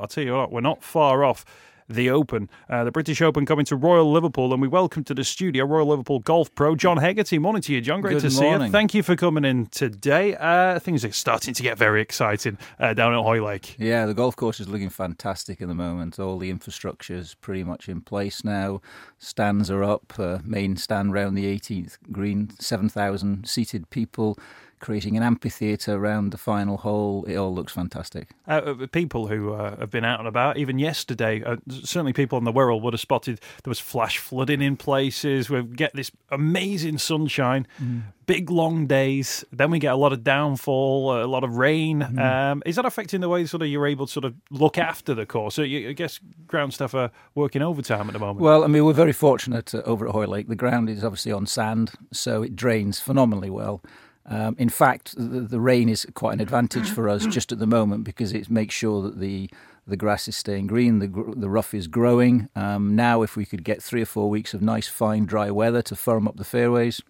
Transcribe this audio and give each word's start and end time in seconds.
I'll 0.00 0.06
tell 0.06 0.22
you 0.22 0.34
what, 0.34 0.52
we're 0.52 0.60
not 0.60 0.80
far 0.80 1.24
off 1.24 1.44
the 1.88 2.08
Open, 2.08 2.48
uh, 2.70 2.84
the 2.84 2.92
British 2.92 3.20
Open 3.20 3.44
coming 3.44 3.64
to 3.64 3.74
Royal 3.74 4.12
Liverpool, 4.12 4.52
and 4.52 4.62
we 4.62 4.68
welcome 4.68 5.02
to 5.02 5.12
the 5.12 5.24
studio 5.24 5.64
Royal 5.64 5.88
Liverpool 5.88 6.20
golf 6.20 6.54
pro 6.54 6.76
John 6.76 6.98
Hegarty. 6.98 7.40
Morning 7.40 7.62
to 7.62 7.72
you, 7.72 7.80
John. 7.80 8.00
Great 8.00 8.12
Good 8.12 8.20
to 8.20 8.30
see 8.30 8.48
you. 8.48 8.68
Thank 8.68 8.94
you 8.94 9.02
for 9.02 9.16
coming 9.16 9.44
in 9.44 9.66
today. 9.66 10.36
Uh, 10.36 10.78
things 10.78 11.04
are 11.04 11.10
starting 11.10 11.52
to 11.52 11.62
get 11.64 11.78
very 11.78 12.00
exciting 12.00 12.58
uh, 12.78 12.94
down 12.94 13.12
at 13.12 13.22
Hoylake. 13.22 13.74
Yeah, 13.76 14.06
the 14.06 14.14
golf 14.14 14.36
course 14.36 14.60
is 14.60 14.68
looking 14.68 14.88
fantastic 14.88 15.60
at 15.60 15.66
the 15.66 15.74
moment. 15.74 16.20
All 16.20 16.38
the 16.38 16.50
infrastructure 16.50 17.14
is 17.14 17.34
pretty 17.34 17.64
much 17.64 17.88
in 17.88 18.00
place 18.00 18.44
now. 18.44 18.80
Stands 19.18 19.68
are 19.68 19.82
up, 19.82 20.12
uh, 20.16 20.38
main 20.44 20.76
stand 20.76 21.12
round 21.12 21.36
the 21.36 21.46
18th 21.58 21.98
green, 22.12 22.50
7,000 22.60 23.48
seated 23.48 23.90
people, 23.90 24.38
creating 24.80 25.16
an 25.16 25.22
amphitheatre 25.22 25.94
around 25.94 26.30
the 26.30 26.38
final 26.38 26.78
hole. 26.78 27.24
It 27.26 27.36
all 27.36 27.54
looks 27.54 27.72
fantastic. 27.72 28.30
Uh, 28.46 28.74
uh, 28.82 28.86
people 28.86 29.28
who 29.28 29.52
uh, 29.52 29.76
have 29.78 29.90
been 29.90 30.04
out 30.04 30.18
and 30.18 30.28
about, 30.28 30.56
even 30.56 30.78
yesterday, 30.78 31.42
uh, 31.42 31.56
certainly 31.68 32.12
people 32.12 32.36
on 32.36 32.44
the 32.44 32.52
Wirral 32.52 32.80
would 32.82 32.92
have 32.92 33.00
spotted 33.00 33.40
there 33.64 33.70
was 33.70 33.80
flash 33.80 34.18
flooding 34.18 34.62
in 34.62 34.76
places. 34.76 35.50
We 35.50 35.62
get 35.62 35.94
this 35.94 36.10
amazing 36.30 36.98
sunshine, 36.98 37.66
big 38.26 38.50
long 38.50 38.86
days. 38.86 39.44
Then 39.52 39.70
we 39.70 39.78
get 39.78 39.92
a 39.92 39.96
lot 39.96 40.12
of 40.12 40.22
downfall, 40.22 41.22
a 41.22 41.26
lot 41.26 41.44
of 41.44 41.56
rain. 41.56 42.02
Um, 42.18 42.62
is 42.66 42.76
that 42.76 42.84
affecting 42.84 43.20
the 43.20 43.28
way 43.28 43.44
sort 43.46 43.62
of 43.62 43.68
you're 43.68 43.86
able 43.86 44.06
to 44.06 44.12
sort 44.12 44.24
of 44.24 44.34
look 44.50 44.78
after 44.78 45.14
the 45.14 45.26
course? 45.26 45.54
So 45.54 45.62
you, 45.62 45.90
I 45.90 45.92
guess 45.92 46.20
ground 46.46 46.74
staff 46.74 46.94
are 46.94 47.10
working 47.34 47.62
overtime 47.62 48.08
at 48.08 48.12
the 48.12 48.18
moment. 48.18 48.40
Well, 48.40 48.64
I 48.64 48.66
mean, 48.66 48.84
we're 48.84 48.92
very 48.92 49.12
fortunate 49.12 49.74
uh, 49.74 49.82
over 49.84 50.06
at 50.06 50.12
Hoylake. 50.12 50.48
The 50.48 50.56
ground 50.56 50.88
is 50.88 51.04
obviously 51.04 51.32
on 51.32 51.46
sand, 51.46 51.92
so 52.12 52.42
it 52.42 52.54
drains 52.56 53.00
phenomenally 53.00 53.50
well. 53.50 53.82
Um, 54.30 54.56
in 54.58 54.68
fact, 54.68 55.14
the, 55.16 55.40
the 55.40 55.60
rain 55.60 55.88
is 55.88 56.06
quite 56.14 56.34
an 56.34 56.40
advantage 56.40 56.90
for 56.90 57.08
us 57.08 57.26
just 57.26 57.50
at 57.50 57.58
the 57.58 57.66
moment 57.66 58.04
because 58.04 58.32
it 58.32 58.50
makes 58.50 58.74
sure 58.74 59.02
that 59.02 59.18
the 59.18 59.50
the 59.86 59.96
grass 59.96 60.28
is 60.28 60.36
staying 60.36 60.66
green, 60.66 60.98
the 60.98 61.08
the 61.34 61.48
rough 61.48 61.72
is 61.72 61.86
growing. 61.86 62.48
Um, 62.54 62.94
now, 62.94 63.22
if 63.22 63.36
we 63.36 63.46
could 63.46 63.64
get 63.64 63.82
three 63.82 64.02
or 64.02 64.06
four 64.06 64.28
weeks 64.28 64.52
of 64.52 64.60
nice, 64.60 64.86
fine, 64.86 65.24
dry 65.24 65.50
weather 65.50 65.80
to 65.82 65.96
firm 65.96 66.28
up 66.28 66.36
the 66.36 66.44
fairways, 66.44 67.00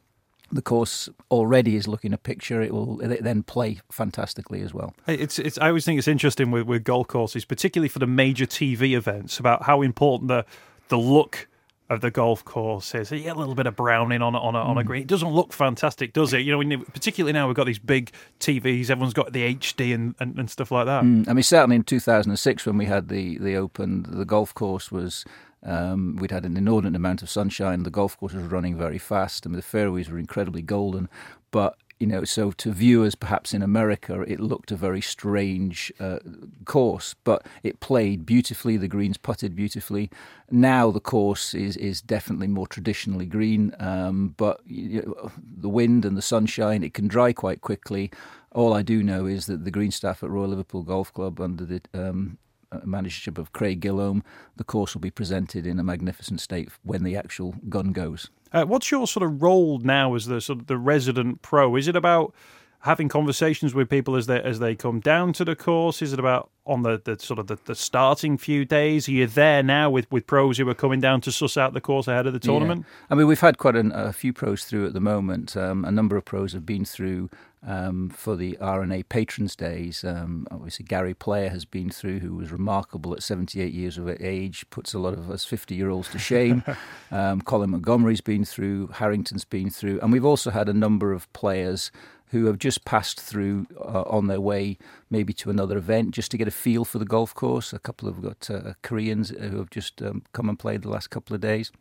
the 0.53 0.63
course 0.63 1.09
already 1.31 1.77
is 1.77 1.89
looking 1.89 2.13
a 2.13 2.19
picture. 2.19 2.63
It 2.63 2.73
will 2.73 2.97
then 2.99 3.43
play 3.43 3.81
fantastically 3.91 4.63
as 4.63 4.73
well. 4.73 4.95
It's, 5.07 5.39
it's. 5.39 5.59
I 5.59 5.69
always 5.69 5.85
think 5.85 5.99
it's 5.99 6.09
interesting 6.09 6.51
with, 6.51 6.67
with 6.67 6.85
golf 6.85 7.09
courses, 7.09 7.45
particularly 7.45 7.89
for 7.89 7.99
the 7.99 8.07
major 8.07 8.47
TV 8.47 8.97
events, 8.97 9.39
about 9.39 9.65
how 9.65 9.83
important 9.83 10.29
the 10.29 10.47
the 10.89 10.99
look 10.99 11.49
of 11.91 12.01
the 12.01 12.11
golf 12.11 12.45
course 12.45 12.95
is. 12.95 13.11
You 13.11 13.21
get 13.21 13.37
a 13.37 13.39
little 13.39 13.55
bit 13.55 13.67
of 13.67 13.75
browning 13.75 14.21
on 14.21 14.35
a, 14.35 14.39
on 14.39 14.55
a, 14.55 14.59
on 14.59 14.77
a 14.77 14.85
green. 14.85 15.03
It 15.03 15.09
doesn't 15.09 15.31
look 15.31 15.53
fantastic, 15.53 16.13
does 16.13 16.33
it? 16.35 16.41
You 16.41 16.63
know, 16.63 16.85
particularly 16.93 17.33
now 17.33 17.47
we've 17.47 17.57
got 17.57 17.67
these 17.67 17.79
big 17.79 18.13
TVs. 18.41 18.91
Everyone's 18.91 19.15
got 19.15 19.33
the 19.33 19.55
HD 19.55 19.95
and, 19.95 20.15
and, 20.21 20.39
and 20.39 20.51
stuff 20.51 20.71
like 20.71 20.87
that. 20.87 21.03
Mm, 21.03 21.29
I 21.29 21.33
mean, 21.33 21.43
certainly 21.43 21.77
in 21.77 21.85
2006 21.85 22.67
when 22.67 22.77
we 22.77 22.85
had 22.85 23.09
the 23.09 23.39
the 23.39 23.57
Open, 23.57 24.07
the 24.09 24.25
golf 24.25 24.55
course 24.55 24.91
was. 24.93 25.25
Um, 25.61 26.15
we'd 26.21 26.31
had 26.31 26.45
an 26.45 26.57
inordinate 26.57 26.95
amount 26.95 27.21
of 27.21 27.29
sunshine. 27.29 27.83
The 27.83 27.91
golf 27.91 28.17
course 28.17 28.33
was 28.33 28.45
running 28.45 28.79
very 28.79 28.97
fast, 28.97 29.45
and 29.45 29.57
the 29.57 29.61
fairways 29.61 30.09
were 30.09 30.17
incredibly 30.17 30.63
golden. 30.63 31.09
But 31.51 31.77
you 32.01 32.07
know, 32.07 32.25
so 32.25 32.53
to 32.53 32.73
viewers 32.73 33.15
perhaps 33.15 33.53
in 33.53 33.63
America, 33.63 34.21
it 34.23 34.39
looked 34.39 34.71
a 34.71 34.77
very 34.77 35.01
strange 35.01 35.93
uh, 35.99 36.19
course, 36.65 37.15
but 37.25 37.45
it 37.63 37.81
played 37.81 38.25
beautifully. 38.25 38.77
The 38.77 38.89
greens 38.89 39.19
putted 39.19 39.57
beautifully. 39.57 40.11
Now 40.51 40.91
the 40.91 41.01
course 41.01 41.55
is 41.55 41.77
is 41.77 42.01
definitely 42.01 42.47
more 42.47 42.67
traditionally 42.67 43.27
green, 43.27 43.75
um, 43.81 44.35
but 44.37 44.61
you 44.65 45.03
know, 45.03 45.33
the 45.43 45.69
wind 45.69 46.05
and 46.05 46.17
the 46.17 46.23
sunshine, 46.23 46.83
it 46.85 46.95
can 46.95 47.09
dry 47.09 47.33
quite 47.33 47.61
quickly. 47.61 48.11
All 48.53 48.73
I 48.73 48.83
do 48.83 49.03
know 49.03 49.27
is 49.27 49.47
that 49.47 49.65
the 49.65 49.71
green 49.71 49.91
staff 49.91 50.23
at 50.23 50.31
Royal 50.31 50.49
Liverpool 50.49 50.83
Golf 50.83 51.13
Club, 51.13 51.41
under 51.41 51.65
the 51.65 51.83
um, 51.93 52.39
uh, 52.71 52.81
managership 52.85 53.39
of 53.39 53.53
Craig 53.53 53.81
Gilholm, 53.81 54.23
the 54.57 54.65
course 54.65 54.95
will 54.95 55.01
be 55.01 55.11
presented 55.11 55.67
in 55.67 55.79
a 55.79 55.85
magnificent 55.85 56.41
state 56.41 56.71
when 56.83 57.03
the 57.03 57.17
actual 57.17 57.55
gun 57.69 57.93
goes. 57.93 58.31
Uh, 58.53 58.65
what's 58.65 58.91
your 58.91 59.07
sort 59.07 59.25
of 59.25 59.43
role 59.43 59.79
now 59.79 60.15
as 60.15 60.27
the 60.27 60.41
sort 60.41 60.61
of 60.61 60.67
the 60.67 60.79
resident 60.79 61.43
pro? 61.43 61.77
Is 61.77 61.89
it 61.89 61.97
about 61.97 62.35
having 62.81 63.09
conversations 63.09 63.75
with 63.75 63.89
people 63.89 64.15
as 64.15 64.27
they 64.27 64.41
as 64.41 64.61
they 64.61 64.75
come 64.75 65.01
down 65.01 65.33
to 65.35 65.45
the 65.45 65.57
course? 65.57 66.01
Is 66.01 66.13
it 66.13 66.19
about 66.19 66.51
on 66.65 66.83
the, 66.83 67.01
the 67.03 67.19
sort 67.19 67.39
of 67.39 67.47
the, 67.47 67.59
the 67.65 67.75
starting 67.75 68.37
few 68.37 68.65
days? 68.65 69.09
Are 69.09 69.13
you 69.13 69.27
there 69.27 69.63
now 69.63 69.91
with, 69.91 70.11
with 70.13 70.27
pros 70.27 70.59
who 70.59 70.69
are 70.69 70.75
coming 70.75 71.01
down 71.01 71.21
to 71.23 71.33
suss 71.33 71.57
out 71.57 71.73
the 71.73 71.81
course 71.81 72.07
ahead 72.07 72.27
of 72.27 72.33
the 72.33 72.39
tournament? 72.39 72.85
Yeah. 72.87 73.07
I 73.11 73.15
mean, 73.15 73.27
we've 73.27 73.41
had 73.41 73.59
quite 73.59 73.75
an, 73.75 73.91
a 73.93 74.13
few 74.13 74.33
pros 74.33 74.65
through 74.65 74.87
at 74.87 74.93
the 74.93 75.01
moment. 75.01 75.57
Um, 75.57 75.85
a 75.85 75.91
number 75.91 76.17
of 76.17 76.25
pros 76.25 76.53
have 76.53 76.67
been 76.67 76.85
through 76.85 77.31
um, 77.67 78.11
for 78.11 78.37
the 78.37 78.57
R&A 78.59 79.03
Patrons 79.05 79.57
Days. 79.57 80.05
Um, 80.05 80.47
obviously, 80.51 80.85
Gary 80.85 81.15
Player 81.15 81.49
has 81.49 81.65
been 81.65 81.91
through, 81.91 82.21
who 82.21 82.35
was 82.37 82.53
remarkable 82.53 83.13
at 83.13 83.23
78 83.23 83.73
years 83.73 83.99
of 83.99 84.09
age, 84.09 84.65
puts 84.71 84.95
a 84.95 84.99
lot 84.99 85.15
of 85.15 85.31
us 85.31 85.45
50 85.45 85.75
year 85.75 85.91
olds 85.91 86.09
to 86.11 86.19
shame. 86.19 86.63
um, 87.11 87.41
Colin 87.41 87.71
Montgomerie's 87.71 88.21
been 88.21 88.45
through, 88.45 88.89
Harrington's 88.89 89.45
been 89.45 89.71
through, 89.71 90.01
and 90.01 90.13
we've 90.13 90.25
also 90.25 90.51
had 90.51 90.69
a 90.69 90.75
number 90.75 91.13
of 91.13 91.33
players 91.33 91.91
who 92.31 92.47
have 92.47 92.59
just 92.59 92.85
passed 92.85 93.21
through 93.21 93.67
uh, 93.81 94.03
on 94.03 94.27
their 94.27 94.41
way 94.41 94.77
maybe 95.11 95.33
to 95.33 95.51
another 95.51 95.79
event 95.79 96.11
just 96.11 96.31
to 96.31 96.37
get 96.37 96.47
a 96.47 96.51
feel 96.51 96.85
for 96.85 96.99
the 96.99 97.05
golf 97.05 97.35
course. 97.35 97.73
A 97.73 97.79
couple 97.79 98.13
have 98.13 98.23
got 98.23 98.51
uh, 98.51 98.75
Koreans 98.83 99.31
who 99.31 99.57
have 99.57 99.71
just 99.71 100.03
um, 100.03 100.23
come 100.33 100.49
and 100.49 100.59
played 100.59 100.83
the 100.83 100.91
last 100.91 101.09
couple 101.09 101.35
of 101.35 101.41
days. 101.41 101.73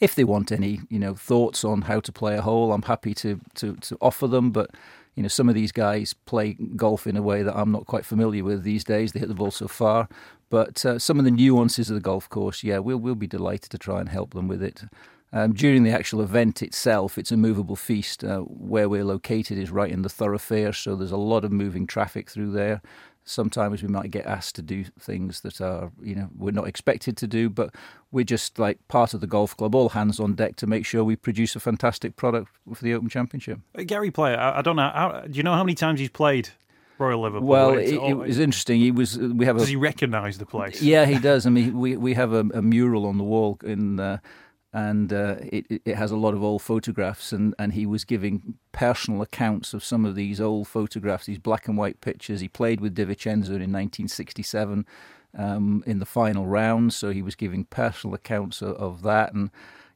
If 0.00 0.14
they 0.14 0.24
want 0.24 0.52
any, 0.52 0.80
you 0.88 0.98
know, 0.98 1.14
thoughts 1.14 1.64
on 1.64 1.82
how 1.82 2.00
to 2.00 2.12
play 2.12 2.36
a 2.36 2.42
hole, 2.42 2.72
I'm 2.72 2.82
happy 2.82 3.14
to, 3.14 3.40
to, 3.56 3.74
to 3.74 3.98
offer 4.00 4.26
them. 4.26 4.50
But 4.50 4.70
you 5.14 5.22
know, 5.22 5.28
some 5.28 5.48
of 5.48 5.54
these 5.54 5.72
guys 5.72 6.12
play 6.12 6.54
golf 6.76 7.06
in 7.06 7.16
a 7.16 7.22
way 7.22 7.42
that 7.42 7.56
I'm 7.56 7.72
not 7.72 7.86
quite 7.86 8.04
familiar 8.04 8.44
with 8.44 8.62
these 8.62 8.84
days. 8.84 9.12
They 9.12 9.20
hit 9.20 9.28
the 9.28 9.34
ball 9.34 9.50
so 9.50 9.66
far, 9.66 10.08
but 10.50 10.84
uh, 10.84 10.98
some 10.98 11.18
of 11.18 11.24
the 11.24 11.30
nuances 11.30 11.88
of 11.88 11.94
the 11.94 12.02
golf 12.02 12.28
course, 12.28 12.62
yeah, 12.62 12.78
we'll 12.78 12.98
we'll 12.98 13.14
be 13.14 13.26
delighted 13.26 13.70
to 13.70 13.78
try 13.78 14.00
and 14.00 14.10
help 14.10 14.34
them 14.34 14.46
with 14.46 14.62
it. 14.62 14.82
Um, 15.32 15.54
during 15.54 15.82
the 15.82 15.90
actual 15.90 16.22
event 16.22 16.62
itself, 16.62 17.18
it's 17.18 17.32
a 17.32 17.36
movable 17.36 17.76
feast. 17.76 18.22
Uh, 18.22 18.40
where 18.40 18.88
we're 18.88 19.04
located 19.04 19.58
is 19.58 19.70
right 19.70 19.90
in 19.90 20.02
the 20.02 20.08
thoroughfare, 20.08 20.72
so 20.72 20.94
there's 20.94 21.10
a 21.10 21.16
lot 21.16 21.44
of 21.44 21.50
moving 21.50 21.86
traffic 21.86 22.30
through 22.30 22.52
there. 22.52 22.80
Sometimes 23.28 23.82
we 23.82 23.88
might 23.88 24.12
get 24.12 24.24
asked 24.24 24.54
to 24.54 24.62
do 24.62 24.84
things 25.00 25.40
that 25.40 25.60
are, 25.60 25.90
you 26.00 26.14
know, 26.14 26.28
we're 26.38 26.52
not 26.52 26.68
expected 26.68 27.16
to 27.16 27.26
do, 27.26 27.50
but 27.50 27.74
we're 28.12 28.24
just 28.24 28.58
like 28.58 28.78
part 28.86 29.14
of 29.14 29.20
the 29.20 29.26
golf 29.26 29.56
club, 29.56 29.74
all 29.74 29.88
hands 29.90 30.20
on 30.20 30.34
deck 30.34 30.54
to 30.56 30.66
make 30.66 30.86
sure 30.86 31.02
we 31.02 31.16
produce 31.16 31.56
a 31.56 31.60
fantastic 31.60 32.14
product 32.14 32.48
for 32.72 32.84
the 32.84 32.94
Open 32.94 33.08
Championship. 33.08 33.58
Uh, 33.76 33.82
Gary 33.82 34.12
Player, 34.12 34.38
I, 34.38 34.58
I 34.58 34.62
don't 34.62 34.76
know. 34.76 34.90
How, 34.94 35.24
do 35.28 35.36
you 35.36 35.42
know 35.42 35.54
how 35.54 35.64
many 35.64 35.74
times 35.74 35.98
he's 35.98 36.08
played 36.08 36.50
Royal 36.98 37.20
Liverpool? 37.20 37.48
Well, 37.48 37.70
It's 37.74 37.90
it, 37.90 38.00
it 38.00 38.14
was 38.14 38.38
interesting. 38.38 38.80
He 38.80 38.92
was. 38.92 39.18
We 39.18 39.44
have 39.44 39.56
a 39.56 39.58
does 39.58 39.68
he 39.68 39.76
recognise 39.76 40.38
the 40.38 40.46
place? 40.46 40.80
Yeah, 40.80 41.04
he 41.04 41.18
does. 41.18 41.46
I 41.46 41.50
mean, 41.50 41.78
we 41.78 41.96
we 41.96 42.14
have 42.14 42.32
a, 42.32 42.40
a 42.54 42.62
mural 42.62 43.06
on 43.06 43.18
the 43.18 43.24
wall 43.24 43.58
in. 43.64 44.00
Uh, 44.00 44.18
and 44.76 45.12
uh, 45.12 45.36
it, 45.40 45.66
it- 45.86 45.96
has 45.96 46.10
a 46.12 46.16
lot 46.16 46.34
of 46.34 46.42
old 46.44 46.60
photographs, 46.62 47.32
and, 47.32 47.54
and 47.58 47.72
he 47.72 47.86
was 47.86 48.04
giving 48.04 48.54
personal 48.72 49.22
accounts 49.22 49.72
of 49.74 49.82
some 49.82 50.04
of 50.04 50.14
these 50.14 50.40
old 50.40 50.68
photographs, 50.68 51.26
these 51.26 51.38
black 51.38 51.66
and 51.68 51.78
white 51.78 52.00
pictures. 52.02 52.40
He 52.42 52.48
played 52.48 52.80
with 52.82 52.94
De 52.94 53.06
Vicenzo 53.06 53.52
in 53.54 53.72
1967 53.72 54.84
um, 55.38 55.82
in 55.86 55.98
the 55.98 56.06
final 56.06 56.46
round, 56.46 56.92
so 56.92 57.10
he 57.10 57.22
was 57.22 57.34
giving 57.34 57.64
personal 57.64 58.14
accounts 58.14 58.60
of, 58.62 58.76
of 58.76 59.02
that. 59.02 59.32
And 59.32 59.50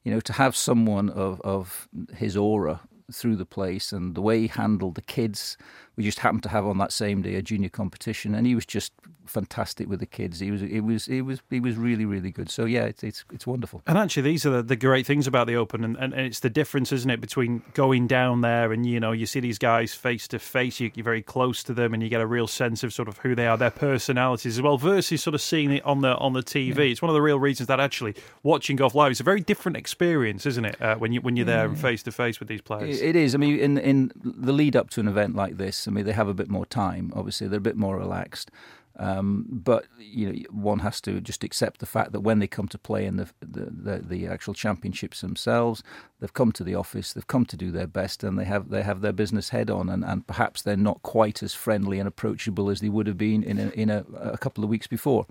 you 0.04 0.12
know, 0.12 0.20
to 0.20 0.32
have 0.32 0.56
someone 0.56 1.10
of 1.10 1.41
of 1.42 1.88
his 2.16 2.36
aura 2.36 2.80
through 3.12 3.36
the 3.36 3.44
place 3.47 3.92
and 3.92 4.14
the 4.14 4.22
way 4.22 4.41
he 4.41 4.47
handled 4.48 4.94
the 4.94 5.02
kids. 5.02 5.56
We 6.00 6.06
just 6.06 6.20
happened 6.20 6.42
to 6.44 6.48
have 6.48 6.64
on 6.64 6.78
that 6.78 6.92
same 6.92 7.20
day 7.20 7.34
a 7.34 7.42
junior 7.42 7.68
competition, 7.68 8.34
and 8.34 8.46
he 8.46 8.54
was 8.54 8.64
just 8.64 8.94
fantastic 9.26 9.86
with 9.86 10.00
the 10.00 10.06
kids. 10.06 10.40
He 10.40 10.50
was, 10.50 10.62
it 10.62 10.80
was, 10.80 11.06
it 11.08 11.20
was, 11.20 11.42
he 11.50 11.60
was 11.60 11.76
really, 11.76 12.06
really 12.06 12.30
good. 12.30 12.48
So 12.48 12.64
yeah, 12.64 12.84
it's 12.84 13.04
it's, 13.04 13.22
it's 13.30 13.46
wonderful. 13.46 13.82
And 13.86 13.98
actually, 13.98 14.22
these 14.22 14.46
are 14.46 14.50
the, 14.50 14.62
the 14.62 14.76
great 14.76 15.04
things 15.04 15.26
about 15.26 15.46
the 15.46 15.56
Open, 15.56 15.84
and, 15.84 15.94
and, 15.98 16.14
and 16.14 16.22
it's 16.26 16.40
the 16.40 16.48
difference, 16.48 16.90
isn't 16.90 17.10
it, 17.10 17.20
between 17.20 17.60
going 17.74 18.06
down 18.06 18.40
there 18.40 18.72
and 18.72 18.86
you 18.86 18.98
know 18.98 19.12
you 19.12 19.26
see 19.26 19.40
these 19.40 19.58
guys 19.58 19.92
face 19.92 20.26
to 20.28 20.38
face, 20.38 20.80
you, 20.80 20.90
you're 20.94 21.04
very 21.04 21.20
close 21.20 21.62
to 21.64 21.74
them, 21.74 21.92
and 21.92 22.02
you 22.02 22.08
get 22.08 22.22
a 22.22 22.26
real 22.26 22.46
sense 22.46 22.82
of 22.82 22.94
sort 22.94 23.06
of 23.06 23.18
who 23.18 23.34
they 23.34 23.46
are, 23.46 23.58
their 23.58 23.70
personalities 23.70 24.56
as 24.56 24.62
well, 24.62 24.78
versus 24.78 25.22
sort 25.22 25.34
of 25.34 25.42
seeing 25.42 25.70
it 25.70 25.84
on 25.84 26.00
the 26.00 26.16
on 26.16 26.32
the 26.32 26.42
TV. 26.42 26.91
It's 26.91 27.03
one 27.03 27.10
of 27.10 27.14
the 27.14 27.20
real 27.20 27.38
reasons 27.38 27.66
that 27.66 27.78
actually 27.78 28.14
watching 28.42 28.76
golf 28.76 28.94
live 28.94 29.12
is 29.12 29.20
a 29.20 29.24
very 29.24 29.42
different 29.42 29.76
experience, 29.76 30.46
isn't 30.46 30.64
it, 30.64 30.80
uh, 30.80 30.96
when 30.96 31.12
you 31.12 31.20
when 31.20 31.36
you're 31.36 31.44
there 31.44 31.66
and 31.66 31.78
face 31.78 32.03
to 32.04 32.12
face 32.12 32.41
with 32.41 32.48
these 32.48 32.62
players. 32.62 33.00
It 33.00 33.10
it 33.10 33.16
is. 33.16 33.34
I 33.34 33.38
mean, 33.38 33.58
in 33.58 33.78
in 33.78 34.12
the 34.24 34.53
lead 34.53 34.76
up 34.76 34.91
to 34.91 35.00
an 35.00 35.08
event 35.08 35.34
like 35.34 35.56
this, 35.56 35.86
I 35.91 35.92
mean, 35.92 36.07
they 36.07 36.13
have 36.13 36.28
a 36.28 36.34
bit 36.34 36.48
more 36.48 36.66
time. 36.66 37.13
Obviously, 37.16 37.48
they're 37.48 37.59
a 37.59 37.60
bit 37.60 37.77
more 37.77 37.98
relaxed. 37.98 38.51
Um, 38.97 39.47
but 39.48 39.87
you 39.98 40.31
know, 40.31 40.39
one 40.51 40.81
has 40.81 41.01
to 41.03 41.21
just 41.21 41.42
accept 41.42 41.81
the 41.81 41.87
fact 41.87 42.13
that 42.13 42.21
when 42.21 42.39
they 42.39 42.47
come 42.47 42.69
to 42.69 42.78
play 42.78 43.07
in 43.07 43.16
the, 43.16 43.28
the 43.41 43.71
the 43.71 43.98
the 43.98 44.27
actual 44.27 44.53
championships 44.53 45.21
themselves, 45.21 45.83
they've 46.19 46.33
come 46.33 46.53
to 46.53 46.65
the 46.65 46.75
office, 46.75 47.13
they've 47.13 47.27
come 47.27 47.47
to 47.47 47.57
do 47.57 47.71
their 47.71 47.87
best, 47.87 48.22
and 48.22 48.39
they 48.39 48.45
have 48.45 48.69
they 48.69 48.83
have 48.83 49.01
their 49.01 49.13
business 49.13 49.51
head 49.51 49.71
on, 49.71 49.89
and, 49.89 50.04
and 50.04 50.27
perhaps 50.27 50.63
they're 50.63 50.77
not 50.77 51.03
quite 51.03 51.42
as 51.42 51.54
friendly 51.54 51.98
and 51.98 52.07
approachable 52.07 52.69
as 52.69 52.81
they 52.81 52.89
would 52.89 53.07
have 53.07 53.19
been 53.19 53.42
in 53.42 53.59
a, 53.59 53.69
in 53.71 53.91
a, 53.91 54.04
a 54.21 54.39
couple 54.39 54.63
of 54.63 54.71
weeks 54.71 54.87
before. 54.87 55.27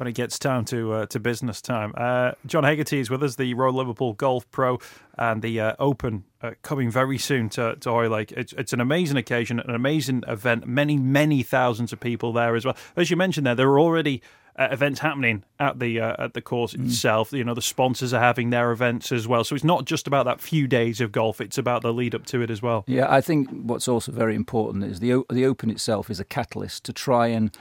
When 0.00 0.08
it 0.08 0.12
gets 0.14 0.38
down 0.38 0.64
to 0.64 0.92
uh, 0.94 1.06
to 1.06 1.20
business 1.20 1.60
time. 1.60 1.92
Uh, 1.94 2.32
John 2.46 2.64
Hegarty 2.64 3.00
is 3.00 3.10
with 3.10 3.22
us, 3.22 3.36
the 3.36 3.52
Royal 3.52 3.74
Liverpool 3.74 4.14
Golf 4.14 4.50
Pro, 4.50 4.78
and 5.18 5.42
the 5.42 5.60
uh, 5.60 5.74
Open 5.78 6.24
uh, 6.40 6.52
coming 6.62 6.90
very 6.90 7.18
soon 7.18 7.50
to, 7.50 7.76
to 7.76 7.90
Hoylake. 7.90 8.32
It's, 8.32 8.54
it's 8.54 8.72
an 8.72 8.80
amazing 8.80 9.18
occasion, 9.18 9.60
an 9.60 9.74
amazing 9.74 10.24
event, 10.26 10.66
many, 10.66 10.96
many 10.96 11.42
thousands 11.42 11.92
of 11.92 12.00
people 12.00 12.32
there 12.32 12.56
as 12.56 12.64
well. 12.64 12.76
As 12.96 13.10
you 13.10 13.16
mentioned 13.18 13.46
there, 13.46 13.54
there 13.54 13.68
are 13.68 13.78
already 13.78 14.22
uh, 14.58 14.68
events 14.72 15.00
happening 15.00 15.44
at 15.58 15.78
the 15.80 16.00
uh, 16.00 16.24
at 16.24 16.32
the 16.32 16.40
course 16.40 16.72
Mm. 16.72 16.86
itself. 16.86 17.32
You 17.34 17.44
know, 17.44 17.52
the 17.54 17.60
sponsors 17.60 18.14
are 18.14 18.20
having 18.22 18.48
their 18.48 18.72
events 18.72 19.12
as 19.12 19.28
well. 19.28 19.44
So 19.44 19.54
it's 19.54 19.64
not 19.64 19.84
just 19.84 20.06
about 20.06 20.24
that 20.24 20.40
few 20.40 20.66
days 20.66 21.02
of 21.02 21.12
golf; 21.12 21.42
it's 21.42 21.58
about 21.58 21.82
the 21.82 21.92
lead 21.92 22.14
up 22.14 22.24
to 22.26 22.40
it 22.40 22.50
as 22.50 22.62
well. 22.62 22.84
Yeah, 22.86 23.06
I 23.14 23.20
think 23.20 23.50
what's 23.50 23.86
also 23.86 24.12
very 24.12 24.34
important 24.34 24.84
is 24.84 25.00
the 25.00 25.12
O- 25.12 25.26
the 25.30 25.44
Open 25.44 25.68
itself 25.70 26.08
is 26.10 26.20
a 26.20 26.24
catalyst 26.24 26.84
to 26.84 26.92
try 26.94 27.26
and 27.28 27.54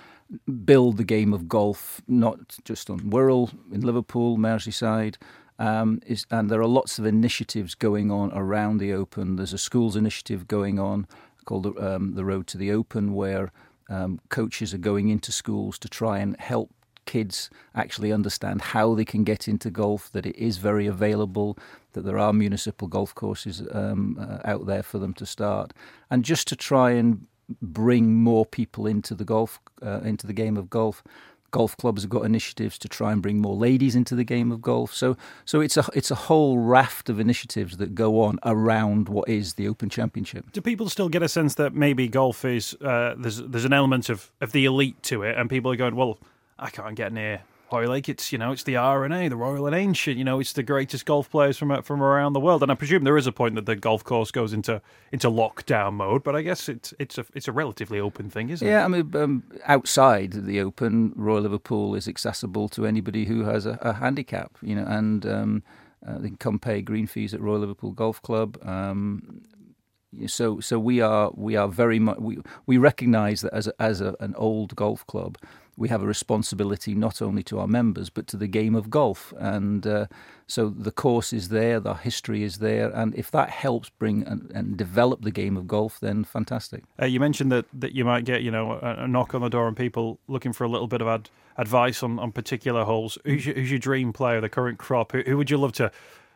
build 0.63 0.97
the 0.97 1.03
game 1.03 1.33
of 1.33 1.47
golf, 1.47 2.01
not 2.07 2.57
just 2.63 2.89
on 2.89 2.99
Wirral 2.99 3.51
in 3.71 3.81
Liverpool, 3.81 4.37
Merseyside. 4.37 5.15
Um, 5.57 5.99
is, 6.05 6.25
and 6.31 6.49
there 6.49 6.61
are 6.61 6.67
lots 6.67 6.99
of 6.99 7.05
initiatives 7.05 7.75
going 7.75 8.11
on 8.11 8.31
around 8.31 8.77
the 8.77 8.93
Open. 8.93 9.35
There's 9.35 9.53
a 9.53 9.57
schools 9.57 9.95
initiative 9.97 10.47
going 10.47 10.79
on 10.79 11.05
called 11.43 11.63
the, 11.63 11.95
um, 11.95 12.13
the 12.13 12.23
Road 12.23 12.47
to 12.47 12.57
the 12.57 12.71
Open, 12.71 13.13
where 13.13 13.51
um, 13.89 14.21
coaches 14.29 14.73
are 14.73 14.77
going 14.77 15.09
into 15.09 15.31
schools 15.31 15.77
to 15.79 15.89
try 15.89 16.19
and 16.19 16.39
help 16.39 16.71
kids 17.05 17.49
actually 17.73 18.11
understand 18.11 18.61
how 18.61 18.93
they 18.93 19.03
can 19.03 19.23
get 19.23 19.47
into 19.47 19.71
golf, 19.71 20.11
that 20.11 20.27
it 20.27 20.35
is 20.35 20.57
very 20.57 20.85
available, 20.85 21.57
that 21.93 22.05
there 22.05 22.19
are 22.19 22.31
municipal 22.31 22.87
golf 22.87 23.15
courses 23.15 23.63
um, 23.71 24.15
uh, 24.21 24.37
out 24.45 24.67
there 24.67 24.83
for 24.83 24.99
them 24.99 25.13
to 25.15 25.25
start, 25.25 25.73
and 26.11 26.23
just 26.23 26.47
to 26.47 26.55
try 26.55 26.91
and 26.91 27.25
bring 27.61 28.15
more 28.15 28.45
people 28.45 28.87
into 28.87 29.13
the 29.15 29.25
golf, 29.25 29.59
uh, 29.81 30.01
into 30.01 30.27
the 30.27 30.33
game 30.33 30.57
of 30.57 30.69
golf. 30.69 31.03
Golf 31.51 31.75
clubs 31.77 32.03
have 32.03 32.11
got 32.11 32.25
initiatives 32.25 32.77
to 32.77 32.87
try 32.87 33.11
and 33.11 33.23
bring 33.23 33.39
more 33.39 33.55
ladies 33.55 33.95
into 33.95 34.13
the 34.13 34.23
game 34.23 34.51
of 34.51 34.61
golf. 34.61 34.93
So, 34.93 35.17
so 35.45 35.61
it's 35.61 35.77
a 35.77 35.85
it's 35.95 36.11
a 36.11 36.15
whole 36.15 36.59
raft 36.59 37.09
of 37.09 37.19
initiatives 37.19 37.77
that 37.77 37.95
go 37.95 38.21
on 38.21 38.37
around 38.45 39.09
what 39.09 39.27
is 39.27 39.55
the 39.55 39.67
Open 39.67 39.89
Championship. 39.89 40.51
Do 40.51 40.61
people 40.61 40.89
still 40.89 41.09
get 41.09 41.23
a 41.23 41.27
sense 41.27 41.55
that 41.55 41.73
maybe 41.73 42.07
golf 42.07 42.45
is 42.45 42.75
uh, 42.81 43.15
there's 43.17 43.37
there's 43.37 43.65
an 43.65 43.73
element 43.73 44.09
of, 44.09 44.31
of 44.41 44.51
the 44.51 44.65
elite 44.65 45.01
to 45.03 45.23
it, 45.23 45.37
and 45.39 45.49
people 45.49 45.71
are 45.71 45.75
going, 45.75 45.95
well, 45.95 46.19
I 46.59 46.69
can't 46.69 46.95
get 46.95 47.11
near 47.13 47.41
Hoylake. 47.69 48.09
It's 48.09 48.31
you 48.31 48.37
know 48.37 48.51
it's 48.51 48.63
the 48.63 48.75
R&A, 48.75 49.27
the 49.27 49.35
Royal 49.35 49.65
and 49.67 49.75
Ancient. 49.75 50.17
You 50.17 50.23
know 50.23 50.39
it's 50.39 50.53
the 50.53 50.63
greatest 50.63 51.05
golf 51.05 51.29
players 51.29 51.57
from 51.57 51.71
uh, 51.71 51.81
from 51.81 52.01
around 52.01 52.33
the 52.33 52.39
world. 52.39 52.63
And 52.63 52.71
I 52.71 52.75
presume 52.75 53.03
there 53.03 53.17
is 53.17 53.27
a 53.27 53.31
point 53.31 53.55
that 53.55 53.65
the 53.65 53.75
golf 53.75 54.03
course 54.03 54.31
goes 54.31 54.53
into 54.53 54.81
into 55.11 55.29
lockdown 55.29 55.93
mode. 55.93 56.23
But 56.23 56.35
I 56.35 56.41
guess 56.41 56.67
it's 56.69 56.93
it's 56.99 57.17
a 57.17 57.25
it's 57.33 57.47
a 57.47 57.51
relatively 57.51 57.99
open 57.99 58.29
thing, 58.29 58.49
isn't 58.49 58.67
it? 58.67 58.71
Yeah, 58.71 58.85
I 58.85 58.87
mean, 58.87 59.15
um, 59.15 59.43
outside 59.65 60.33
the 60.33 60.59
Open, 60.61 61.13
Royal 61.15 61.41
Liverpool 61.41 61.95
is 61.95 62.07
accessible 62.07 62.69
to 62.69 62.85
anybody 62.85 63.25
who 63.25 63.43
has 63.43 63.65
a, 63.65 63.77
a 63.81 63.93
handicap, 63.93 64.57
you 64.61 64.75
know, 64.75 64.85
and 64.85 65.25
um, 65.25 65.63
uh, 66.05 66.17
they 66.17 66.29
can 66.29 66.37
come 66.37 66.59
pay 66.59 66.81
green 66.81 67.07
fees 67.07 67.33
at 67.33 67.41
Royal 67.41 67.59
Liverpool 67.59 67.91
Golf 67.91 68.21
Club. 68.21 68.57
Um, 68.67 69.41
so, 70.27 70.59
so 70.59 70.79
we 70.79 71.01
are 71.01 71.31
we 71.35 71.55
are 71.55 71.67
very 71.67 71.99
much 71.99 72.17
we 72.17 72.39
we 72.65 72.77
recognise 72.77 73.41
that 73.41 73.53
as 73.53 73.67
a, 73.67 73.73
as 73.79 74.01
a, 74.01 74.15
an 74.19 74.33
old 74.35 74.75
golf 74.75 75.05
club, 75.05 75.37
we 75.79 75.87
have 75.87 76.03
a 76.03 76.05
responsibility 76.05 76.93
not 76.93 77.21
only 77.21 77.41
to 77.43 77.59
our 77.59 77.67
members 77.67 78.09
but 78.09 78.27
to 78.27 78.37
the 78.37 78.47
game 78.47 78.75
of 78.75 78.89
golf, 78.89 79.33
and 79.37 79.87
uh, 79.87 80.05
so 80.45 80.69
the 80.69 80.91
course 80.91 81.31
is 81.33 81.49
there, 81.49 81.79
the 81.79 81.93
history 81.93 82.43
is 82.43 82.57
there, 82.57 82.89
and 82.89 83.15
if 83.15 83.31
that 83.31 83.49
helps 83.49 83.89
bring 83.89 84.23
and, 84.23 84.51
and 84.53 84.77
develop 84.77 85.21
the 85.21 85.31
game 85.31 85.55
of 85.55 85.67
golf, 85.67 85.99
then 85.99 86.23
fantastic. 86.23 86.83
Uh, 87.01 87.05
you 87.05 87.19
mentioned 87.19 87.51
that, 87.51 87.65
that 87.73 87.93
you 87.93 88.03
might 88.03 88.25
get 88.25 88.43
you 88.43 88.51
know 88.51 88.73
a, 88.73 89.03
a 89.03 89.07
knock 89.07 89.33
on 89.33 89.41
the 89.41 89.49
door 89.49 89.67
and 89.67 89.77
people 89.77 90.19
looking 90.27 90.53
for 90.53 90.65
a 90.65 90.67
little 90.67 90.87
bit 90.87 91.01
of 91.01 91.07
ad, 91.07 91.29
advice 91.57 92.03
on, 92.03 92.19
on 92.19 92.31
particular 92.31 92.83
holes. 92.83 93.17
Who's 93.25 93.45
your, 93.45 93.55
who's 93.55 93.71
your 93.71 93.79
dream 93.79 94.11
player, 94.13 94.41
the 94.41 94.49
current 94.49 94.77
crop? 94.77 95.13
Who, 95.13 95.21
who 95.21 95.37
would 95.37 95.49
you 95.49 95.57
love 95.57 95.73
to 95.73 95.91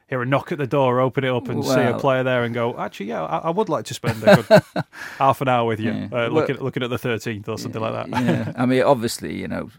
hear 0.10 0.22
a 0.22 0.26
knock 0.26 0.52
at 0.52 0.58
the 0.58 0.68
door, 0.68 1.00
open 1.00 1.24
it 1.24 1.30
up, 1.32 1.48
and 1.50 1.64
see 1.66 1.82
a 1.82 1.98
player 1.98 2.24
there 2.24 2.44
and 2.44 2.54
go, 2.54 2.78
actually, 2.78 3.08
yeah, 3.08 3.24
I, 3.24 3.38
I 3.40 3.50
would 3.50 3.70
like 3.70 3.86
to 3.86 3.94
spend 3.94 4.22
a 4.24 4.36
good 4.44 4.64
half 5.18 5.42
an 5.42 5.48
hour 5.48 5.66
with 5.66 5.80
you, 5.80 5.92
Yeah. 5.92 6.06
uh, 6.06 6.10
Well- 6.10 6.32
looking 6.32 6.58
looking 6.58 6.84
at 6.84 6.90
the 6.90 6.98
thirteenth 6.98 7.48
or 7.50 7.58
something 7.58 7.82
like 7.82 8.10
that. 8.10 8.24
yeah, 8.24 8.52
I 8.56 8.66
mean, 8.66 8.84
obviously, 8.84 9.40
you 9.40 9.48
know, 9.48 9.70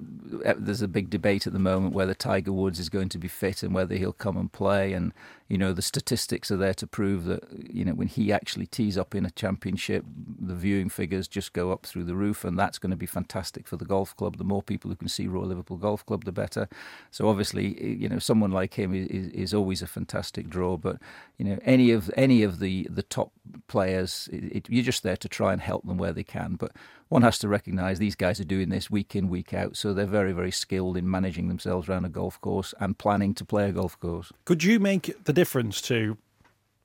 there's 0.56 0.82
a 0.82 0.88
big 0.88 1.10
debate 1.10 1.46
at 1.46 1.52
the 1.52 1.58
moment 1.58 1.94
whether 1.94 2.14
Tiger 2.14 2.52
Woods 2.52 2.78
is 2.80 2.88
going 2.88 3.08
to 3.10 3.18
be 3.18 3.28
fit 3.28 3.62
and 3.62 3.74
whether 3.74 3.94
he'll 3.96 4.12
come 4.12 4.36
and 4.36 4.50
play. 4.50 4.92
And 4.92 5.12
you 5.48 5.58
know, 5.58 5.72
the 5.74 5.82
statistics 5.82 6.50
are 6.50 6.56
there 6.56 6.72
to 6.74 6.86
prove 6.86 7.24
that 7.24 7.44
you 7.52 7.84
know 7.84 7.92
when 7.92 8.08
he 8.08 8.32
actually 8.32 8.66
tees 8.66 8.96
up 8.96 9.14
in 9.14 9.26
a 9.26 9.30
championship, 9.30 10.04
the 10.40 10.54
viewing 10.54 10.88
figures 10.88 11.28
just 11.28 11.52
go 11.52 11.70
up 11.70 11.84
through 11.84 12.04
the 12.04 12.14
roof, 12.14 12.44
and 12.44 12.58
that's 12.58 12.78
going 12.78 12.90
to 12.90 12.96
be 12.96 13.06
fantastic 13.06 13.68
for 13.68 13.76
the 13.76 13.84
golf 13.84 14.16
club. 14.16 14.38
The 14.38 14.44
more 14.44 14.62
people 14.62 14.90
who 14.90 14.96
can 14.96 15.08
see 15.08 15.26
Royal 15.26 15.48
Liverpool 15.48 15.76
Golf 15.76 16.04
Club, 16.06 16.24
the 16.24 16.32
better. 16.32 16.68
So 17.10 17.28
obviously, 17.28 17.82
you 17.84 18.08
know, 18.08 18.18
someone 18.18 18.52
like 18.52 18.74
him 18.74 18.94
is, 18.94 19.28
is 19.28 19.52
always 19.52 19.82
a 19.82 19.86
fantastic 19.86 20.48
draw. 20.48 20.78
But 20.78 20.96
you 21.36 21.44
know, 21.44 21.58
any 21.62 21.90
of 21.90 22.10
any 22.16 22.42
of 22.42 22.58
the 22.58 22.88
the 22.90 23.02
top 23.02 23.32
players, 23.66 24.28
it, 24.32 24.44
it, 24.56 24.70
you're 24.70 24.84
just 24.84 25.02
there 25.02 25.16
to 25.16 25.28
try 25.28 25.52
and 25.52 25.60
help 25.60 25.86
them 25.86 25.98
where 25.98 26.12
they 26.12 26.24
can. 26.24 26.56
But 26.56 26.72
one 27.08 27.22
has 27.22 27.38
to 27.38 27.48
recognise 27.48 27.98
these 27.98 28.16
guys 28.16 28.40
are 28.40 28.44
doing 28.44 28.68
this 28.68 28.90
week 28.90 29.14
in, 29.14 29.28
week 29.28 29.54
out, 29.54 29.76
so 29.76 29.92
they're 29.92 30.06
very, 30.06 30.32
very 30.32 30.50
skilled 30.50 30.96
in 30.96 31.10
managing 31.10 31.48
themselves 31.48 31.88
around 31.88 32.04
a 32.04 32.08
golf 32.08 32.40
course 32.40 32.74
and 32.80 32.98
planning 32.98 33.34
to 33.34 33.44
play 33.44 33.68
a 33.68 33.72
golf 33.72 33.98
course. 34.00 34.32
Could 34.44 34.64
you 34.64 34.80
make 34.80 35.24
the 35.24 35.32
difference 35.32 35.80
to 35.82 36.16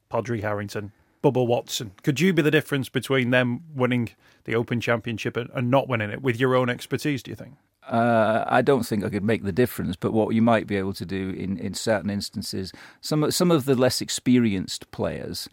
Padraig 0.09 0.41
Harrington, 0.41 0.91
Bubba 1.23 1.45
Watson? 1.45 1.91
Could 2.03 2.19
you 2.19 2.33
be 2.33 2.41
the 2.41 2.51
difference 2.51 2.89
between 2.89 3.31
them 3.31 3.63
winning 3.73 4.09
the 4.45 4.55
Open 4.55 4.81
Championship 4.81 5.38
and, 5.38 5.50
and 5.53 5.69
not 5.69 5.88
winning 5.88 6.09
it 6.09 6.21
with 6.21 6.39
your 6.39 6.55
own 6.55 6.69
expertise? 6.69 7.23
Do 7.23 7.31
you 7.31 7.35
think? 7.35 7.55
Uh, 7.88 8.44
I 8.45 8.62
don't 8.62 8.83
think 8.83 9.03
I 9.03 9.09
could 9.09 9.23
make 9.23 9.44
the 9.44 9.51
difference, 9.51 9.95
but 9.95 10.13
what 10.13 10.35
you 10.35 10.44
might 10.44 10.67
be 10.67 10.75
able 10.75 10.94
to 10.94 11.05
do 11.05 11.31
in, 11.31 11.57
in 11.57 11.73
certain 11.73 12.12
instances, 12.12 12.71
some 13.01 13.31
some 13.31 13.50
of 13.50 13.65
the 13.65 13.73
less 13.73 14.00
experienced 14.00 14.91
players, 14.91 15.50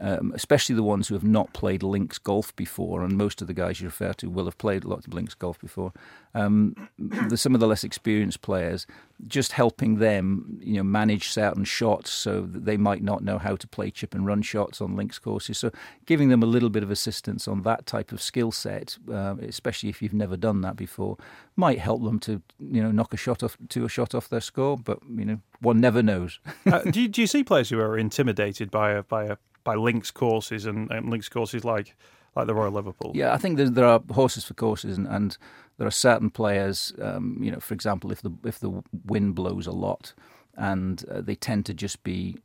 um, 0.00 0.32
especially 0.34 0.74
the 0.74 0.82
ones 0.82 1.08
who 1.08 1.14
have 1.14 1.24
not 1.24 1.52
played 1.52 1.82
links 1.82 2.18
golf 2.18 2.54
before, 2.56 3.04
and 3.04 3.16
most 3.16 3.42
of 3.42 3.46
the 3.46 3.54
guys 3.54 3.80
you 3.80 3.88
refer 3.88 4.12
to 4.14 4.30
will 4.30 4.46
have 4.46 4.56
played 4.56 4.84
a 4.84 4.88
lot 4.88 5.06
of 5.06 5.12
links 5.12 5.34
golf 5.34 5.58
before. 5.58 5.92
Um, 6.34 6.88
the, 6.98 7.36
some 7.36 7.54
of 7.54 7.60
the 7.60 7.66
less 7.66 7.84
experienced 7.84 8.40
players, 8.40 8.86
just 9.26 9.52
helping 9.52 9.96
them, 9.96 10.58
you 10.62 10.74
know, 10.74 10.82
manage 10.82 11.28
certain 11.28 11.64
shots, 11.64 12.10
so 12.10 12.42
that 12.42 12.64
they 12.64 12.78
might 12.78 13.02
not 13.02 13.22
know 13.22 13.38
how 13.38 13.56
to 13.56 13.66
play 13.66 13.90
chip 13.90 14.14
and 14.14 14.24
run 14.24 14.40
shots 14.40 14.80
on 14.80 14.96
links 14.96 15.18
courses. 15.18 15.58
So 15.58 15.70
giving 16.06 16.30
them 16.30 16.42
a 16.42 16.46
little 16.46 16.70
bit 16.70 16.82
of 16.82 16.90
assistance 16.90 17.46
on 17.46 17.62
that 17.62 17.84
type 17.84 18.10
of 18.10 18.22
skill 18.22 18.52
set, 18.52 18.96
uh, 19.12 19.36
especially 19.42 19.90
if 19.90 20.00
you've 20.00 20.14
never 20.14 20.36
done 20.36 20.62
that 20.62 20.76
before, 20.76 21.18
might 21.56 21.78
help 21.78 22.02
them 22.02 22.18
to 22.20 22.40
you 22.58 22.82
know 22.82 22.90
knock 22.90 23.12
a 23.12 23.18
shot 23.18 23.42
off 23.42 23.58
to 23.68 23.84
a 23.84 23.88
shot 23.88 24.14
off 24.14 24.28
their 24.30 24.40
score. 24.40 24.78
But 24.78 25.00
you 25.14 25.26
know, 25.26 25.40
one 25.60 25.80
never 25.80 26.02
knows. 26.02 26.40
uh, 26.66 26.80
do, 26.90 27.02
you, 27.02 27.08
do 27.08 27.20
you 27.20 27.26
see 27.26 27.44
players 27.44 27.68
who 27.68 27.78
are 27.80 27.98
intimidated 27.98 28.70
by 28.70 28.92
a, 28.92 29.02
by 29.02 29.24
a, 29.24 29.36
by 29.64 29.74
links 29.74 30.10
courses 30.10 30.66
and, 30.66 30.90
and 30.90 31.10
links 31.10 31.28
courses 31.28 31.64
like 31.64 31.96
like 32.36 32.46
the 32.46 32.54
Royal 32.54 32.72
Liverpool? 32.72 33.12
Yeah, 33.14 33.32
I 33.32 33.38
think 33.38 33.58
there, 33.58 33.84
are 33.84 34.00
horses 34.12 34.44
for 34.44 34.54
courses, 34.54 34.96
and, 34.96 35.06
and 35.06 35.36
there 35.78 35.86
are 35.86 35.92
certain 35.92 36.30
players. 36.30 36.92
Um, 37.00 37.38
you 37.40 37.50
know, 37.50 37.60
for 37.60 37.74
example, 37.74 38.12
if 38.12 38.22
the 38.22 38.32
if 38.44 38.58
the 38.58 38.82
wind 39.04 39.34
blows 39.34 39.66
a 39.66 39.72
lot, 39.72 40.14
and 40.56 41.04
uh, 41.10 41.20
they 41.20 41.34
tend 41.34 41.66
to 41.66 41.74
just 41.74 42.02
be 42.02 42.36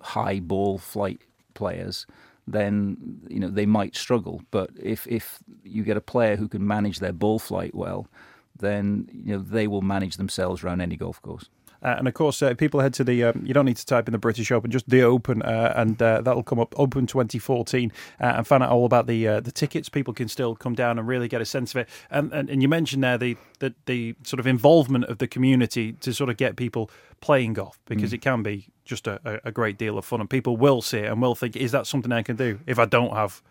high 0.00 0.40
ball 0.40 0.78
flight 0.78 1.20
players, 1.54 2.06
then 2.46 3.20
you 3.28 3.40
know 3.40 3.48
they 3.48 3.66
might 3.66 3.96
struggle. 3.96 4.42
But 4.50 4.70
if 4.80 5.06
if 5.06 5.38
you 5.64 5.82
get 5.82 5.96
a 5.96 6.00
player 6.00 6.36
who 6.36 6.48
can 6.48 6.66
manage 6.66 6.98
their 6.98 7.12
ball 7.12 7.38
flight 7.38 7.74
well, 7.74 8.06
then 8.58 9.08
you 9.12 9.36
know 9.36 9.42
they 9.42 9.66
will 9.66 9.82
manage 9.82 10.16
themselves 10.16 10.62
around 10.62 10.80
any 10.80 10.96
golf 10.96 11.20
course. 11.22 11.48
Uh, 11.82 11.96
and 11.98 12.06
of 12.08 12.14
course, 12.14 12.42
uh, 12.42 12.54
people 12.54 12.80
head 12.80 12.94
to 12.94 13.04
the. 13.04 13.24
Um, 13.24 13.42
you 13.44 13.52
don't 13.52 13.64
need 13.66 13.76
to 13.76 13.86
type 13.86 14.06
in 14.08 14.12
the 14.12 14.18
British 14.18 14.50
Open, 14.52 14.70
just 14.70 14.88
the 14.88 15.02
Open, 15.02 15.42
uh, 15.42 15.72
and 15.76 16.00
uh, 16.00 16.20
that'll 16.20 16.42
come 16.42 16.60
up 16.60 16.74
Open 16.78 17.06
2014, 17.06 17.92
uh, 18.20 18.24
and 18.24 18.46
find 18.46 18.62
out 18.62 18.70
all 18.70 18.84
about 18.86 19.06
the 19.06 19.26
uh, 19.26 19.40
the 19.40 19.52
tickets. 19.52 19.88
People 19.88 20.14
can 20.14 20.28
still 20.28 20.54
come 20.54 20.74
down 20.74 20.98
and 20.98 21.08
really 21.08 21.28
get 21.28 21.40
a 21.40 21.44
sense 21.44 21.72
of 21.74 21.78
it. 21.78 21.88
And 22.10 22.32
and, 22.32 22.48
and 22.50 22.62
you 22.62 22.68
mentioned 22.68 23.02
there 23.02 23.18
the, 23.18 23.36
the 23.58 23.74
the 23.86 24.14
sort 24.22 24.40
of 24.40 24.46
involvement 24.46 25.06
of 25.06 25.18
the 25.18 25.26
community 25.26 25.92
to 25.94 26.12
sort 26.12 26.30
of 26.30 26.36
get 26.36 26.56
people 26.56 26.90
playing 27.20 27.54
golf 27.54 27.78
because 27.86 28.12
it 28.12 28.18
can 28.18 28.42
be 28.42 28.66
just 28.84 29.06
a, 29.06 29.20
a- 29.24 29.40
a 29.48 29.52
great 29.52 29.78
deal 29.78 29.98
of 29.98 30.04
fun, 30.04 30.20
and 30.20 30.28
people 30.30 30.56
will 30.56 30.82
see 30.82 30.98
it 30.98 31.06
and 31.10 31.20
will 31.22 31.34
think, 31.34 31.56
is 31.56 31.72
that 31.72 31.86
something 31.86 32.12
I 32.12 32.22
can 32.22 32.36
do 32.36 32.60
if 32.66 32.78
I 32.78 32.84
don't 32.84 33.12
have 33.14 33.42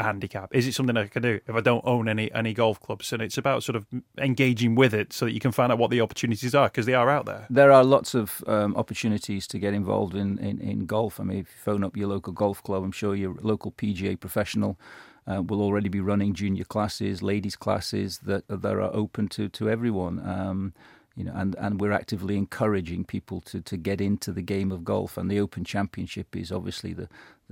a 0.00 0.02
handicap? 0.02 0.54
Is 0.54 0.66
it 0.66 0.74
something 0.74 0.96
I 0.96 1.06
can 1.06 1.22
do 1.22 1.40
if 1.46 1.54
I 1.54 1.60
don't 1.60 1.84
own 1.84 2.08
any 2.08 2.32
any 2.32 2.52
golf 2.52 2.80
clubs? 2.80 3.12
And 3.12 3.22
it's 3.22 3.38
about 3.38 3.62
sort 3.62 3.76
of 3.76 3.86
engaging 4.18 4.74
with 4.74 4.92
it 4.94 5.12
so 5.12 5.26
that 5.26 5.32
you 5.32 5.40
can 5.40 5.52
find 5.52 5.70
out 5.70 5.78
what 5.78 5.90
the 5.90 6.00
opportunities 6.00 6.54
are 6.54 6.68
because 6.68 6.86
they 6.86 6.94
are 6.94 7.08
out 7.08 7.26
there. 7.26 7.46
There 7.48 7.70
are 7.70 7.84
lots 7.84 8.14
of 8.14 8.42
um, 8.46 8.74
opportunities 8.76 9.46
to 9.48 9.58
get 9.58 9.74
involved 9.74 10.14
in, 10.14 10.38
in, 10.38 10.60
in 10.60 10.86
golf. 10.86 11.20
I 11.20 11.24
mean, 11.24 11.38
if 11.38 11.46
you 11.46 11.58
phone 11.62 11.84
up 11.84 11.96
your 11.96 12.08
local 12.08 12.32
golf 12.32 12.62
club, 12.62 12.82
I'm 12.82 12.92
sure 12.92 13.14
your 13.14 13.36
local 13.42 13.70
PGA 13.70 14.18
professional 14.18 14.78
uh, 15.26 15.42
will 15.42 15.60
already 15.60 15.88
be 15.88 16.00
running 16.00 16.34
junior 16.34 16.64
classes, 16.64 17.22
ladies' 17.22 17.56
classes 17.56 18.18
that 18.24 18.44
that 18.48 18.72
are 18.72 18.82
open 18.82 19.28
to 19.28 19.48
to 19.48 19.70
everyone. 19.70 20.18
Um, 20.26 20.72
you 21.16 21.24
know, 21.24 21.32
and, 21.34 21.54
and 21.56 21.80
we're 21.80 21.92
actively 21.92 22.36
encouraging 22.36 23.04
people 23.04 23.40
to, 23.42 23.60
to 23.60 23.76
get 23.76 24.00
into 24.00 24.32
the 24.32 24.40
game 24.40 24.72
of 24.72 24.84
golf. 24.84 25.18
And 25.18 25.30
the 25.30 25.40
Open 25.40 25.64
Championship 25.64 26.34
is 26.34 26.50
obviously 26.50 26.94
the 26.94 27.08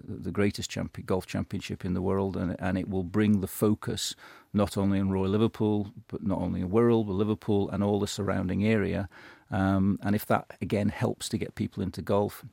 the 0.06 0.30
greatest 0.30 0.70
champion, 0.70 1.06
golf 1.06 1.26
championship 1.26 1.84
in 1.84 1.94
the 1.94 2.02
world, 2.02 2.36
and 2.36 2.56
and 2.58 2.78
it 2.78 2.88
will 2.88 3.04
bring 3.04 3.40
the 3.40 3.46
focus 3.46 4.14
not 4.52 4.76
only 4.76 5.00
on 5.00 5.10
Royal 5.10 5.30
Liverpool, 5.30 5.92
but 6.08 6.22
not 6.22 6.38
only 6.40 6.60
in 6.60 6.70
Wirral, 6.70 7.06
but 7.06 7.12
Liverpool 7.12 7.68
and 7.70 7.82
all 7.84 8.00
the 8.00 8.06
surrounding 8.06 8.64
area. 8.64 9.08
Um, 9.50 9.98
and 10.02 10.14
if 10.14 10.26
that 10.26 10.46
again 10.60 10.88
helps 10.90 11.28
to 11.30 11.38
get 11.38 11.54
people 11.54 11.82
into 11.82 12.02
golf, 12.02 12.44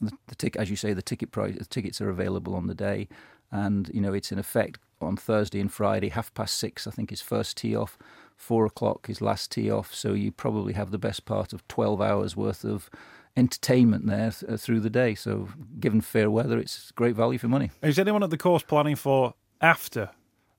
the, 0.00 0.12
the 0.28 0.34
tick, 0.34 0.56
as 0.56 0.70
you 0.70 0.76
say, 0.76 0.92
the 0.94 1.02
ticket 1.02 1.30
price, 1.32 1.56
the 1.58 1.64
tickets 1.64 2.00
are 2.00 2.10
available 2.10 2.54
on 2.54 2.66
the 2.66 2.74
day. 2.74 3.08
and 3.50 3.90
you 3.92 4.00
know 4.00 4.12
it's 4.12 4.32
in 4.32 4.38
effect 4.38 4.80
on 5.00 5.16
Thursday 5.16 5.60
and 5.60 5.72
Friday, 5.72 6.08
half 6.10 6.32
past 6.34 6.56
six. 6.56 6.86
I 6.86 6.90
think 6.90 7.12
is 7.12 7.20
first 7.20 7.56
tee 7.56 7.76
off, 7.76 7.98
four 8.36 8.66
o'clock 8.66 9.08
is 9.08 9.20
last 9.20 9.50
tee 9.52 9.70
off. 9.70 9.94
So 9.94 10.12
you 10.12 10.32
probably 10.32 10.72
have 10.74 10.90
the 10.90 10.98
best 10.98 11.24
part 11.24 11.52
of 11.52 11.66
twelve 11.68 12.00
hours 12.00 12.36
worth 12.36 12.64
of 12.64 12.90
entertainment 13.38 14.06
there 14.06 14.30
th- 14.30 14.52
uh, 14.52 14.56
through 14.56 14.80
the 14.80 14.90
day. 14.90 15.14
So 15.14 15.48
given 15.78 16.00
fair 16.00 16.30
weather, 16.30 16.58
it's 16.58 16.90
great 16.92 17.14
value 17.14 17.38
for 17.38 17.48
money. 17.48 17.70
Is 17.82 17.98
anyone 17.98 18.22
at 18.22 18.30
the 18.30 18.36
course 18.36 18.62
planning 18.62 18.96
for 18.96 19.34
after 19.60 20.10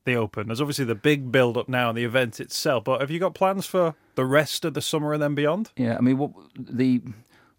the 0.05 0.15
Open? 0.15 0.48
There's 0.48 0.62
obviously 0.62 0.86
the 0.86 0.95
big 0.95 1.31
build 1.31 1.57
up 1.57 1.67
now 1.67 1.89
and 1.89 1.98
the 1.98 2.05
event 2.05 2.39
itself, 2.39 2.86
but 2.86 3.01
have 3.01 3.12
you 3.12 3.19
got 3.19 3.36
plans 3.36 3.65
for 3.65 3.95
the 4.15 4.25
rest 4.25 4.65
of 4.65 4.74
the 4.74 4.81
summer 4.81 5.13
and 5.13 5.21
then 5.21 5.36
beyond? 5.36 5.71
Yeah, 5.75 5.98
I 5.98 6.01
mean, 6.01 6.17
what, 6.17 6.31
the 6.57 7.01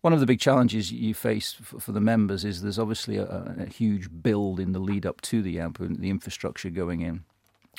one 0.00 0.12
of 0.14 0.20
the 0.20 0.26
big 0.26 0.40
challenges 0.40 0.90
you 0.90 1.12
face 1.12 1.52
for, 1.52 1.78
for 1.78 1.92
the 1.92 2.00
members 2.00 2.44
is 2.44 2.62
there's 2.62 2.78
obviously 2.78 3.18
a, 3.18 3.54
a, 3.58 3.66
huge 3.66 4.08
build 4.22 4.58
in 4.58 4.72
the 4.72 4.78
lead 4.78 5.04
up 5.04 5.20
to 5.20 5.42
the 5.42 5.60
AMP 5.60 5.78
and 5.80 6.00
the 6.00 6.08
infrastructure 6.08 6.70
going 6.70 7.02
in. 7.02 7.24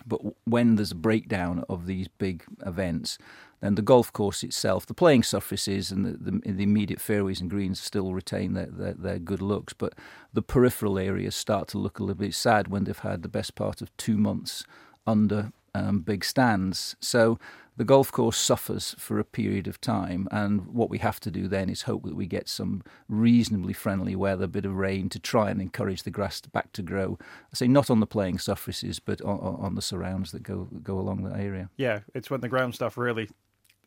But 0.06 0.22
when 0.46 0.76
there's 0.76 0.92
a 0.92 0.96
breakdown 0.96 1.64
of 1.70 1.86
these 1.86 2.08
big 2.08 2.44
events, 2.66 3.18
then 3.62 3.76
the 3.76 3.82
golf 3.82 4.12
course 4.12 4.44
itself, 4.44 4.86
the 4.86 4.94
playing 4.94 5.24
surfaces 5.24 5.92
and 5.92 6.06
the, 6.06 6.32
the, 6.32 6.52
the 6.52 6.64
immediate 6.64 7.00
fairways 7.00 7.40
and 7.40 7.50
greens 7.50 7.80
still 7.80 8.14
retain 8.14 8.54
their, 8.54 8.66
their, 8.66 8.94
their, 8.94 9.20
good 9.20 9.42
looks. 9.42 9.74
But 9.74 9.94
the 10.34 10.42
peripheral 10.42 10.98
areas 10.98 11.36
start 11.36 11.68
to 11.70 11.78
look 11.78 12.00
a 12.00 12.04
little 12.04 12.20
bit 12.20 12.34
sad 12.34 12.68
when 12.68 12.86
they've 12.86 12.98
had 12.98 13.22
the 13.22 13.30
best 13.30 13.56
part 13.56 13.82
of 13.82 13.96
two 13.98 14.18
months 14.18 14.66
under 15.06 15.52
um, 15.74 16.02
big 16.02 16.24
stands. 16.24 16.96
So 17.00 17.40
the 17.78 17.86
golf 17.86 18.12
course 18.12 18.38
suffers 18.38 18.96
for 19.00 19.18
a 19.18 19.24
period 19.24 19.66
of 19.66 19.80
time, 19.80 20.28
and 20.30 20.68
what 20.68 20.90
we 20.90 20.98
have 21.00 21.20
to 21.22 21.32
do 21.32 21.48
then 21.48 21.70
is 21.70 21.84
hope 21.84 22.04
that 22.04 22.16
we 22.16 22.28
get 22.28 22.50
some 22.50 22.84
reasonably 23.08 23.74
friendly 23.74 24.16
weather, 24.16 24.44
a 24.44 24.50
bit 24.50 24.66
of 24.66 24.76
rain 24.76 25.10
to 25.10 25.20
try 25.20 25.50
and 25.50 25.62
encourage 25.62 26.04
the 26.04 26.12
grass 26.12 26.42
back 26.42 26.74
to 26.74 26.82
grow. 26.82 27.18
I 27.22 27.56
say 27.56 27.68
not 27.68 27.90
on 27.90 28.00
the 28.00 28.06
playing 28.06 28.40
surfaces, 28.40 29.00
but 29.00 29.22
on, 29.22 29.40
on 29.40 29.76
the 29.76 29.82
surrounds 29.82 30.32
that 30.32 30.44
go 30.44 30.68
go 30.84 31.00
along 31.00 31.24
the 31.24 31.36
area. 31.36 31.70
Yeah, 31.78 32.02
it's 32.14 32.30
when 32.30 32.42
the 32.42 32.50
ground 32.50 32.76
stuff 32.76 32.98
really 32.98 33.30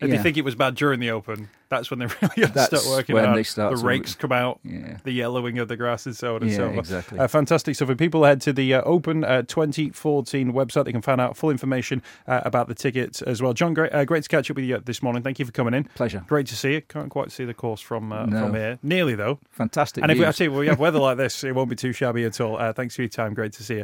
if 0.00 0.08
yeah. 0.08 0.16
you 0.16 0.22
think 0.22 0.36
it 0.36 0.44
was 0.44 0.54
bad 0.56 0.74
during 0.74 0.98
the 0.98 1.10
Open, 1.10 1.48
that's 1.68 1.90
when 1.90 2.00
they 2.00 2.06
really 2.36 2.50
start 2.52 2.84
working 2.86 3.14
when. 3.14 3.32
They 3.34 3.42
start 3.42 3.76
the 3.76 3.84
rakes 3.84 4.14
come 4.14 4.32
out, 4.32 4.58
yeah. 4.64 4.98
the 5.04 5.12
yellowing 5.12 5.58
of 5.58 5.68
the 5.68 5.76
grass 5.76 6.06
and 6.06 6.16
so 6.16 6.34
on 6.34 6.42
and 6.42 6.50
yeah, 6.50 6.56
so 6.56 6.68
on. 6.68 6.78
Exactly. 6.78 7.18
Uh, 7.18 7.28
fantastic 7.28 7.76
stuff. 7.76 7.90
If 7.90 7.98
people 7.98 8.24
head 8.24 8.40
to 8.42 8.52
the 8.52 8.74
uh, 8.74 8.82
Open 8.82 9.24
uh, 9.24 9.42
2014 9.42 10.52
website, 10.52 10.84
they 10.84 10.92
can 10.92 11.02
find 11.02 11.20
out 11.20 11.36
full 11.36 11.50
information 11.50 12.02
uh, 12.26 12.40
about 12.44 12.68
the 12.68 12.74
tickets 12.74 13.22
as 13.22 13.40
well. 13.40 13.52
John, 13.52 13.72
great, 13.72 13.92
uh, 13.92 14.04
great 14.04 14.24
to 14.24 14.28
catch 14.28 14.50
up 14.50 14.56
with 14.56 14.64
you 14.64 14.78
this 14.78 15.02
morning. 15.02 15.22
Thank 15.22 15.38
you 15.38 15.44
for 15.44 15.52
coming 15.52 15.74
in. 15.74 15.84
Pleasure. 15.84 16.24
Great 16.26 16.46
to 16.48 16.56
see 16.56 16.74
you. 16.74 16.80
Can't 16.82 17.10
quite 17.10 17.30
see 17.30 17.44
the 17.44 17.54
course 17.54 17.80
from 17.80 18.12
uh, 18.12 18.26
no. 18.26 18.40
from 18.40 18.54
here. 18.54 18.78
Nearly 18.82 19.14
though. 19.14 19.38
Fantastic. 19.50 20.02
And 20.02 20.10
if 20.10 20.18
we, 20.18 20.44
you, 20.44 20.52
we 20.52 20.66
have 20.66 20.78
weather 20.80 20.98
like 20.98 21.16
this, 21.16 21.44
it 21.44 21.54
won't 21.54 21.70
be 21.70 21.76
too 21.76 21.92
shabby 21.92 22.24
at 22.24 22.40
all. 22.40 22.72
thanks 22.72 22.96
for 22.96 23.02
your 23.02 23.08
time. 23.08 23.34
Great 23.34 23.52
to 23.54 23.62
see 23.62 23.76
you. 23.76 23.82